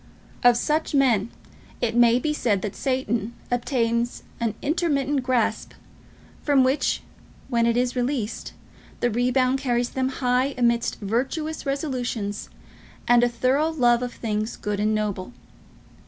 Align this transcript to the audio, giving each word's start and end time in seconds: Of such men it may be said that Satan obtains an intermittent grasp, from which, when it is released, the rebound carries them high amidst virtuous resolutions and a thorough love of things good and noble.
Of 0.43 0.57
such 0.57 0.95
men 0.95 1.29
it 1.79 1.95
may 1.95 2.17
be 2.17 2.33
said 2.33 2.63
that 2.63 2.75
Satan 2.75 3.35
obtains 3.51 4.23
an 4.39 4.55
intermittent 4.59 5.21
grasp, 5.21 5.73
from 6.41 6.63
which, 6.63 7.03
when 7.49 7.67
it 7.67 7.77
is 7.77 7.95
released, 7.95 8.53
the 8.99 9.11
rebound 9.11 9.59
carries 9.59 9.91
them 9.91 10.09
high 10.09 10.55
amidst 10.57 10.99
virtuous 11.01 11.67
resolutions 11.67 12.49
and 13.07 13.23
a 13.23 13.29
thorough 13.29 13.69
love 13.69 14.01
of 14.01 14.13
things 14.13 14.55
good 14.55 14.79
and 14.79 14.95
noble. 14.95 15.33